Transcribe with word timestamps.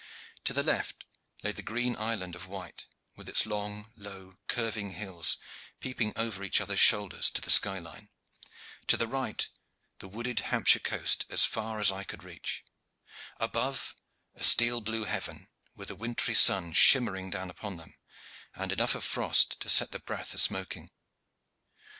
To 0.45 0.53
the 0.53 0.63
left 0.63 1.03
lay 1.43 1.51
the 1.51 1.61
green 1.61 1.95
Island 1.95 2.33
of 2.35 2.47
Wight, 2.47 2.87
with 3.15 3.29
its 3.29 3.45
long, 3.45 3.91
low, 3.95 4.39
curving 4.47 4.93
hills 4.93 5.37
peeping 5.79 6.11
over 6.15 6.43
each 6.43 6.59
other's 6.59 6.79
shoulders 6.79 7.29
to 7.29 7.39
the 7.39 7.51
sky 7.51 7.77
line; 7.77 8.09
to 8.87 8.97
the 8.97 9.05
right 9.05 9.47
the 9.99 10.07
wooded 10.07 10.39
Hampshire 10.39 10.79
coast 10.79 11.27
as 11.29 11.45
far 11.45 11.79
as 11.79 11.91
eye 11.91 12.03
could 12.03 12.23
reach; 12.23 12.63
above 13.39 13.95
a 14.33 14.41
steel 14.43 14.81
blue 14.81 15.03
heaven, 15.03 15.49
with 15.75 15.91
a 15.91 15.95
wintry 15.95 16.33
sun 16.33 16.73
shimmering 16.73 17.29
down 17.29 17.51
upon 17.51 17.77
them, 17.77 17.93
and 18.55 18.71
enough 18.71 18.95
of 18.95 19.03
frost 19.03 19.59
to 19.59 19.69
set 19.69 19.91
the 19.91 19.99
breath 19.99 20.33
a 20.33 20.39
smoking. 20.39 20.89